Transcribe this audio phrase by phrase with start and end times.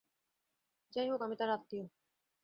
[0.93, 1.85] যাইহোক, আমি তার আত্মীয়।